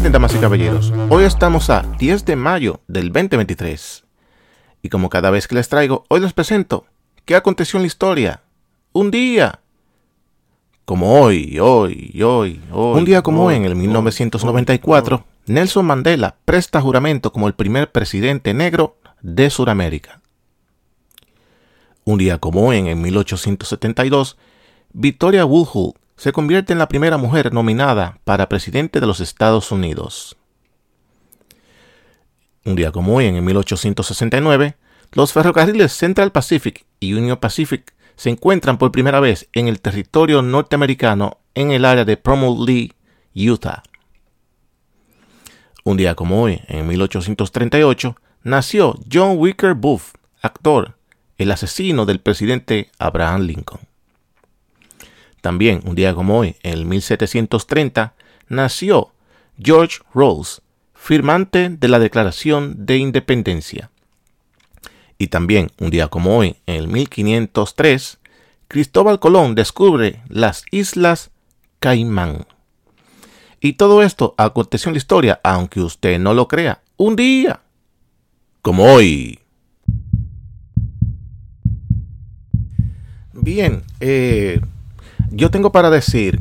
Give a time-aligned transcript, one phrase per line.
[0.00, 0.90] damas y caballeros.
[1.10, 4.04] Hoy estamos a 10 de mayo del 2023.
[4.80, 6.86] Y como cada vez que les traigo, hoy les presento
[7.26, 8.42] qué aconteció en la historia.
[8.92, 9.60] Un día.
[10.86, 12.98] Como hoy, hoy, hoy, hoy.
[12.98, 18.54] Un día como hoy, en el 1994, Nelson Mandela presta juramento como el primer presidente
[18.54, 20.22] negro de Sudamérica.
[22.04, 24.38] Un día como hoy, en 1872,
[24.94, 30.36] Victoria Woodhull se convierte en la primera mujer nominada para presidente de los Estados Unidos.
[32.64, 34.76] Un día como hoy, en 1869,
[35.14, 40.42] los ferrocarriles Central Pacific y Union Pacific se encuentran por primera vez en el territorio
[40.42, 42.92] norteamericano en el área de Promo Lee,
[43.34, 43.82] Utah.
[45.82, 50.96] Un día como hoy, en 1838, nació John Wicker Booth, actor,
[51.36, 53.91] el asesino del presidente Abraham Lincoln.
[55.42, 58.14] También, un día como hoy, en 1730,
[58.48, 59.12] nació
[59.58, 60.62] George Rolls,
[60.94, 63.90] firmante de la Declaración de Independencia.
[65.18, 68.18] Y también, un día como hoy, en 1503,
[68.68, 71.32] Cristóbal Colón descubre las Islas
[71.80, 72.46] Caimán.
[73.60, 77.62] Y todo esto aconteció en la historia, aunque usted no lo crea, un día
[78.62, 79.40] como hoy.
[83.32, 84.60] Bien, eh,
[85.32, 86.40] yo tengo para decir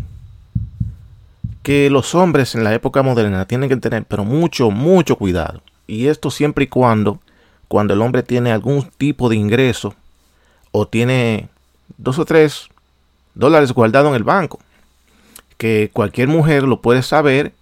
[1.63, 5.61] que los hombres en la época moderna tienen que tener, pero mucho, mucho cuidado.
[5.87, 7.19] Y esto siempre y cuando,
[7.67, 9.95] cuando el hombre tiene algún tipo de ingreso
[10.71, 11.47] o tiene
[11.97, 12.67] dos o tres
[13.33, 14.59] dólares guardados en el banco.
[15.57, 17.53] Que cualquier mujer lo puede saber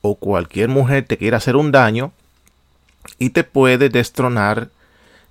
[0.00, 2.12] o cualquier mujer te quiera hacer un daño
[3.18, 4.70] y te puede destronar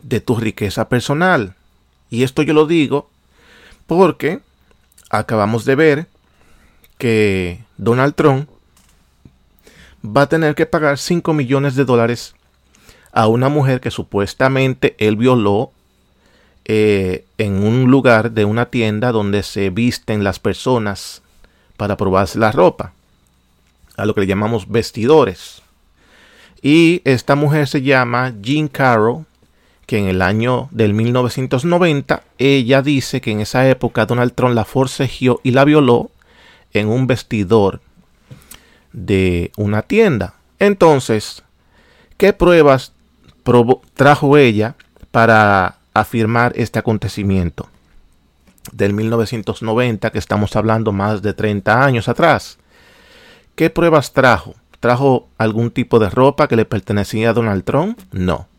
[0.04, 1.56] de tu riqueza personal.
[2.12, 3.10] Y esto yo lo digo
[3.88, 4.42] porque
[5.10, 6.08] acabamos de ver
[6.98, 8.50] que Donald Trump
[10.04, 12.36] va a tener que pagar 5 millones de dólares
[13.12, 15.72] a una mujer que supuestamente él violó
[16.66, 21.22] eh, en un lugar de una tienda donde se visten las personas
[21.78, 22.94] para probarse la ropa,
[23.96, 25.62] a lo que le llamamos vestidores.
[26.62, 29.26] Y esta mujer se llama Jean Carroll
[29.88, 34.66] que en el año del 1990 ella dice que en esa época Donald Trump la
[34.66, 36.12] forcejeó y la violó
[36.74, 37.80] en un vestidor
[38.92, 40.36] de una tienda.
[40.60, 41.42] Entonces,
[42.18, 42.92] ¿qué pruebas
[43.94, 44.76] trajo ella
[45.12, 47.70] para afirmar este acontecimiento?
[48.74, 52.58] Del 1990, que estamos hablando más de 30 años atrás.
[53.56, 54.56] ¿Qué pruebas trajo?
[54.82, 57.98] ¿Trajo algún tipo de ropa que le pertenecía a Donald Trump?
[58.12, 58.50] No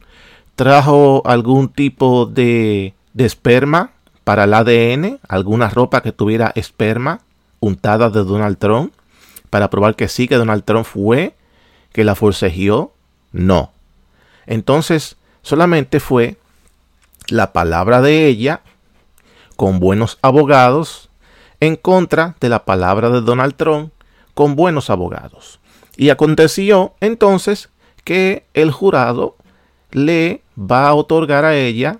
[0.58, 3.92] trajo algún tipo de, de esperma
[4.24, 7.20] para el ADN, alguna ropa que tuviera esperma
[7.60, 8.92] untada de Donald Trump,
[9.50, 11.36] para probar que sí, que Donald Trump fue,
[11.92, 12.92] que la forcejeó.
[13.30, 13.70] No.
[14.46, 16.38] Entonces, solamente fue
[17.28, 18.62] la palabra de ella
[19.54, 21.08] con buenos abogados
[21.60, 23.92] en contra de la palabra de Donald Trump
[24.34, 25.60] con buenos abogados.
[25.96, 27.68] Y aconteció entonces
[28.02, 29.36] que el jurado
[29.90, 31.98] le va a otorgar a ella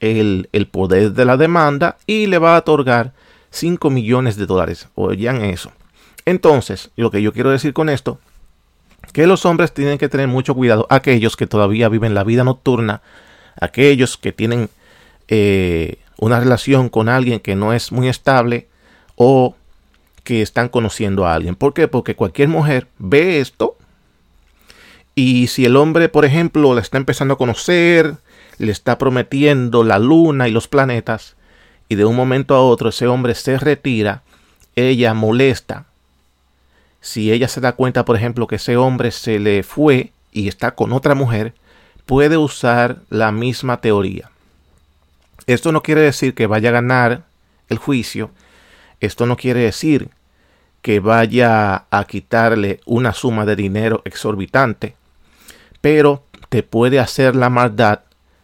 [0.00, 3.12] el, poder de la demanda y le va a otorgar
[3.50, 4.88] 5 millones de dólares.
[4.94, 5.72] Oigan eso.
[6.24, 8.18] Entonces, lo que yo quiero decir con esto,
[9.12, 13.02] que los hombres tienen que tener mucho cuidado, aquellos que todavía viven la vida nocturna,
[13.60, 14.68] aquellos que tienen
[15.28, 18.68] eh, una relación con alguien que no es muy estable
[19.16, 19.56] o
[20.22, 21.54] que están conociendo a alguien.
[21.56, 21.88] ¿Por qué?
[21.88, 23.77] Porque cualquier mujer ve esto
[25.18, 28.18] y si el hombre, por ejemplo, la está empezando a conocer,
[28.58, 31.34] le está prometiendo la luna y los planetas,
[31.88, 34.22] y de un momento a otro ese hombre se retira,
[34.76, 35.86] ella molesta.
[37.00, 40.76] Si ella se da cuenta, por ejemplo, que ese hombre se le fue y está
[40.76, 41.52] con otra mujer,
[42.06, 44.30] puede usar la misma teoría.
[45.48, 47.24] Esto no quiere decir que vaya a ganar
[47.68, 48.30] el juicio.
[49.00, 50.10] Esto no quiere decir
[50.80, 54.94] que vaya a quitarle una suma de dinero exorbitante
[55.90, 58.00] pero te puede hacer la maldad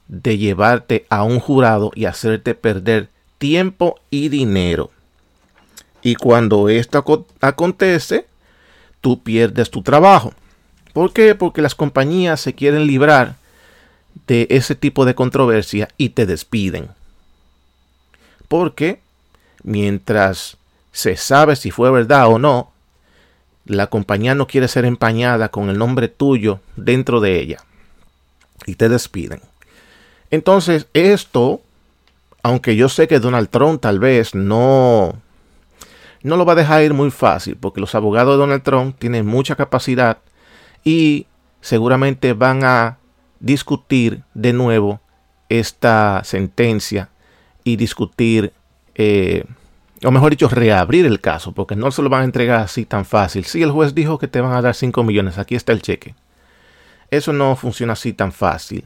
[0.08, 4.91] de llevarte a un jurado y hacerte perder tiempo y dinero.
[6.00, 7.05] Y cuando esto
[7.43, 8.26] acontece,
[9.02, 10.32] tú pierdes tu trabajo.
[10.94, 11.35] ¿Por qué?
[11.35, 13.37] Porque las compañías se quieren librar
[14.26, 16.88] de ese tipo de controversia y te despiden.
[18.49, 19.00] Porque
[19.62, 20.56] mientras
[20.93, 22.73] se sabe si fue verdad o no,
[23.66, 27.58] la compañía no quiere ser empañada con el nombre tuyo dentro de ella
[28.66, 29.40] y te despiden.
[30.31, 31.61] Entonces, esto,
[32.43, 35.14] aunque yo sé que Donald Trump tal vez no
[36.22, 39.26] no lo va a dejar ir muy fácil porque los abogados de Donald Trump tienen
[39.26, 40.19] mucha capacidad
[40.82, 41.26] y
[41.60, 42.99] seguramente van a
[43.40, 45.00] discutir de nuevo
[45.50, 47.10] esta sentencia
[47.62, 48.52] y discutir,
[48.94, 49.44] eh,
[50.05, 53.05] o mejor dicho, reabrir el caso, porque no se lo van a entregar así tan
[53.05, 53.45] fácil.
[53.45, 56.15] Si el juez dijo que te van a dar 5 millones, aquí está el cheque.
[57.11, 58.85] Eso no funciona así tan fácil.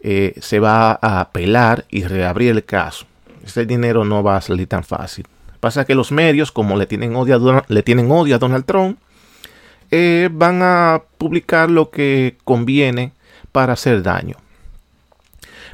[0.00, 3.06] Eh, se va a apelar y reabrir el caso.
[3.44, 5.26] Ese dinero no va a salir tan fácil.
[5.60, 8.64] Pasa que los medios, como le tienen odio a Donald, le tienen odio a Donald
[8.64, 8.98] Trump,
[9.90, 13.12] eh, van a publicar lo que conviene
[13.50, 14.36] para hacer daño.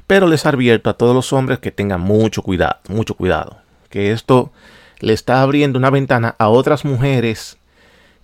[0.07, 3.64] Pero les advierto a todos los hombres que tengan mucho cuidado, mucho cuidado.
[3.95, 4.51] Que esto
[4.99, 7.59] le está abriendo una ventana a otras mujeres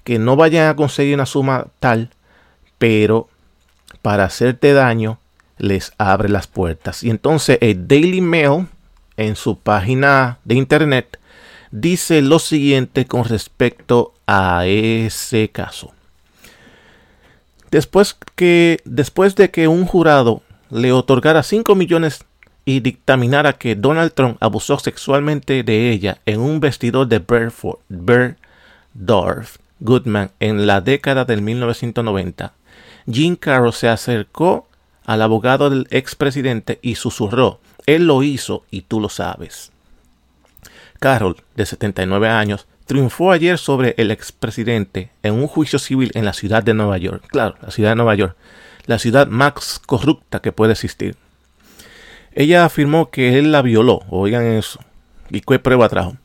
[0.02, 2.10] que no vayan a conseguir una suma tal,
[2.78, 3.28] pero
[4.02, 5.20] para hacerte daño
[5.58, 7.04] les abre las puertas.
[7.04, 8.66] Y entonces el Daily Mail
[9.16, 11.20] en su página de internet
[11.70, 15.92] dice lo siguiente con respecto a ese caso.
[17.70, 22.24] Después, que, después de que un jurado le otorgara 5 millones
[22.64, 27.18] y dictaminara que Donald Trump abusó sexualmente de ella en un vestidor de
[27.88, 32.52] Berdorf Goodman en la década del 1990,
[33.10, 34.68] Jim Carroll se acercó
[35.04, 39.72] al abogado del expresidente y susurró, él lo hizo y tú lo sabes.
[41.00, 46.34] Carroll, de 79 años, triunfó ayer sobre el expresidente en un juicio civil en la
[46.34, 47.24] ciudad de Nueva York.
[47.28, 48.36] Claro, la ciudad de Nueva York,
[48.86, 51.16] la ciudad más corrupta que puede existir.
[52.32, 54.80] Ella afirmó que él la violó, oigan eso,
[55.30, 56.16] y qué prueba trajo.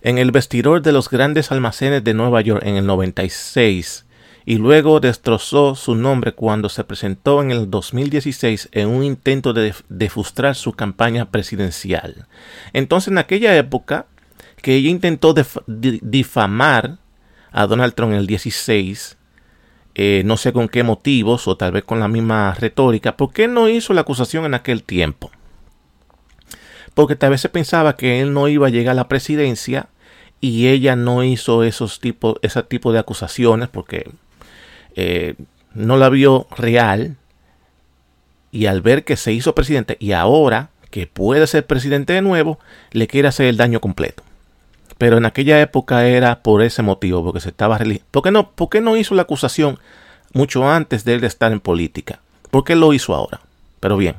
[0.00, 4.06] En el vestidor de los grandes almacenes de Nueva York en el 96
[4.48, 9.74] y luego destrozó su nombre cuando se presentó en el 2016 en un intento de,
[10.08, 12.26] frustrar su campaña presidencial.
[12.72, 14.06] Entonces en aquella época
[14.62, 15.34] que ella intentó
[15.66, 16.96] difamar
[17.52, 19.17] a Donald Trump en el 16,
[20.00, 23.48] eh, no sé con qué motivos o tal vez con la misma retórica, ¿por qué
[23.48, 25.32] no hizo la acusación en aquel tiempo?
[26.94, 29.88] Porque tal vez se pensaba que él no iba a llegar a la presidencia
[30.40, 34.08] y ella no hizo esos tipos, ese tipo de acusaciones porque
[34.94, 35.34] eh,
[35.74, 37.16] no la vio real
[38.52, 42.60] y al ver que se hizo presidente y ahora que puede ser presidente de nuevo,
[42.92, 44.22] le quiere hacer el daño completo.
[44.98, 47.78] Pero en aquella época era por ese motivo, porque se estaba
[48.10, 49.78] ¿Por no, por qué no hizo la acusación
[50.32, 52.20] mucho antes de él estar en política?
[52.50, 53.40] ¿Por qué lo hizo ahora?
[53.80, 54.16] Pero bien.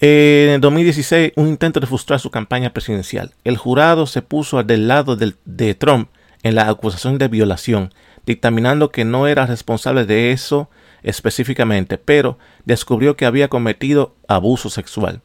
[0.00, 3.32] En 2016, un intento de frustrar su campaña presidencial.
[3.44, 6.08] El jurado se puso del lado de Trump
[6.42, 7.90] en la acusación de violación
[8.26, 10.70] dictaminando que no era responsable de eso
[11.02, 15.20] específicamente, pero descubrió que había cometido abuso sexual.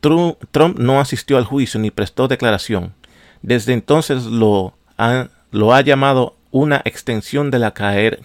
[0.00, 2.94] Trump no asistió al juicio ni prestó declaración.
[3.42, 7.72] Desde entonces lo ha, llamado una extensión de la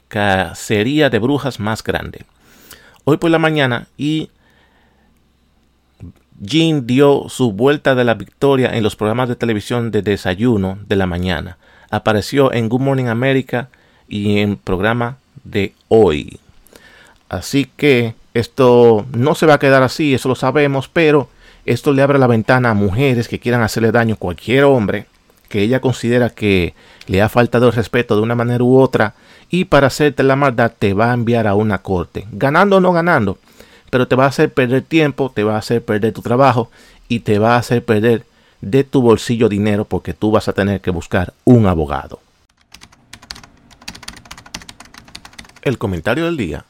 [0.07, 2.25] cacería de brujas más grande.
[3.03, 4.29] Hoy por la mañana y
[6.39, 10.95] Jean dio su vuelta de la victoria en los programas de televisión de desayuno de
[10.95, 11.57] la mañana.
[11.89, 13.69] Apareció en Good Morning America
[14.07, 16.39] y en programa de hoy.
[17.29, 21.29] Así que esto no se va a quedar así, eso lo sabemos, pero
[21.65, 25.05] esto le abre la ventana a mujeres que quieran hacerle daño a cualquier hombre
[25.49, 26.73] que ella considera que
[27.07, 29.15] le ha faltado el respeto de una manera u otra
[29.49, 32.93] y para hacerte la maldad te va a enviar a una corte, ganando o no
[32.93, 33.37] ganando,
[33.89, 36.71] pero te va a hacer perder tiempo, te va a hacer perder tu trabajo
[37.09, 38.25] y te va a hacer perder
[38.61, 42.19] de tu bolsillo dinero porque tú vas a tener que buscar un abogado.
[45.61, 46.65] el comentario del día.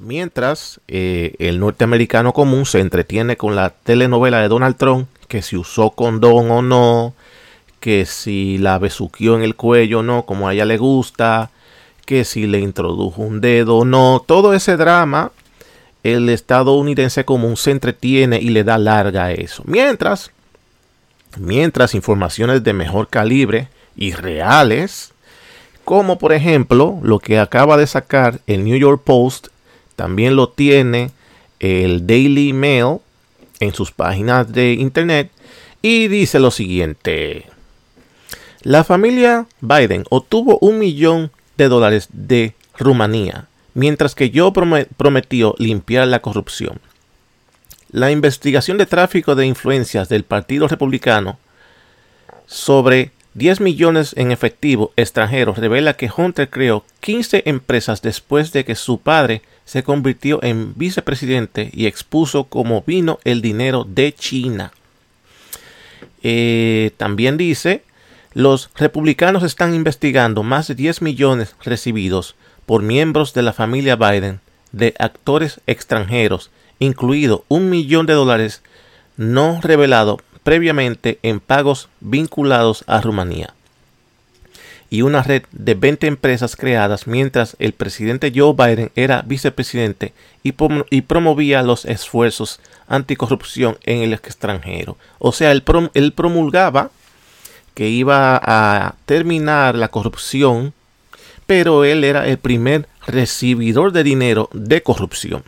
[0.00, 5.56] Mientras eh, el norteamericano común se entretiene con la telenovela de Donald Trump, que si
[5.56, 7.14] usó condón o no,
[7.80, 11.50] que si la besuqueó en el cuello o no, como a ella le gusta,
[12.06, 15.32] que si le introdujo un dedo o no, todo ese drama,
[16.04, 19.64] el estadounidense común se entretiene y le da larga a eso.
[19.66, 20.30] Mientras,
[21.36, 25.12] mientras informaciones de mejor calibre y reales
[25.88, 29.48] como por ejemplo lo que acaba de sacar el New York Post,
[29.98, 31.10] también lo tiene
[31.58, 32.98] el Daily Mail
[33.58, 35.32] en sus páginas de internet
[35.82, 37.46] y dice lo siguiente.
[38.62, 46.06] La familia Biden obtuvo un millón de dólares de Rumanía, mientras que yo prometió limpiar
[46.06, 46.80] la corrupción.
[47.90, 51.40] La investigación de tráfico de influencias del Partido Republicano
[52.46, 58.74] sobre 10 millones en efectivo extranjero revela que Hunter creó 15 empresas después de que
[58.74, 64.72] su padre se convirtió en vicepresidente y expuso cómo vino el dinero de China.
[66.24, 67.84] Eh, también dice,
[68.34, 72.34] Los republicanos están investigando más de 10 millones recibidos
[72.66, 74.40] por miembros de la familia Biden
[74.72, 78.62] de actores extranjeros, incluido un millón de dólares
[79.16, 80.18] no revelado
[80.48, 83.52] previamente en pagos vinculados a Rumanía
[84.88, 90.52] y una red de 20 empresas creadas mientras el presidente Joe Biden era vicepresidente y,
[91.02, 94.96] promovía los esfuerzos anticorrupción en el extranjero.
[95.18, 95.62] O sea, él,
[96.14, 96.92] promulgaba
[97.74, 100.72] que iba a terminar la corrupción,
[101.46, 105.42] pero él era el primer recibidor de dinero de corrupción.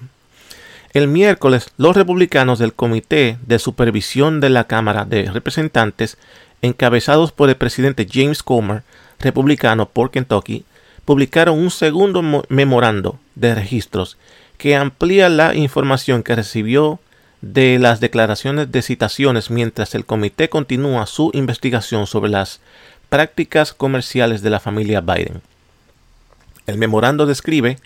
[0.92, 6.16] El miércoles, los republicanos del Comité de Supervisión de la Cámara de Representantes,
[6.62, 8.82] encabezados por el presidente James Comer,
[9.20, 10.64] republicano por Kentucky,
[11.04, 14.16] publicaron un segundo memorando de registros
[14.58, 16.98] que amplía la información que recibió
[17.40, 22.60] de las declaraciones de citaciones mientras el comité continúa su investigación sobre las
[23.08, 25.40] prácticas comerciales de la familia Biden.
[26.66, 27.78] El memorando describe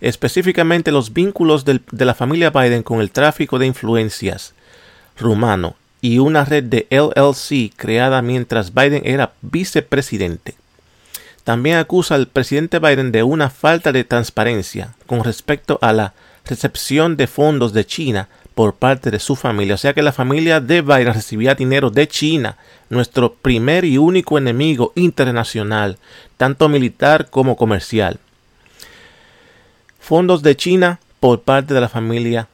[0.00, 4.54] específicamente los vínculos de la familia Biden con el tráfico de influencias
[5.18, 10.54] rumano y una red de LLC creada mientras Biden era vicepresidente.
[11.44, 16.12] También acusa al presidente Biden de una falta de transparencia con respecto a la
[16.44, 19.74] recepción de fondos de China por parte de su familia.
[19.74, 22.56] O sea que la familia de Biden recibía dinero de China,
[22.88, 25.98] nuestro primer y único enemigo internacional,
[26.36, 28.18] tanto militar como comercial.
[30.06, 32.46] Fondos de China por parte de la familia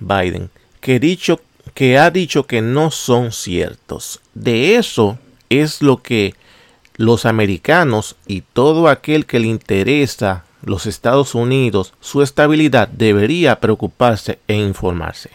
[0.00, 1.40] Biden, que, dicho,
[1.72, 4.20] que ha dicho que no son ciertos.
[4.34, 5.16] De eso
[5.48, 6.34] es lo que
[6.96, 14.40] los americanos y todo aquel que le interesa los Estados Unidos, su estabilidad debería preocuparse
[14.48, 15.30] e informarse.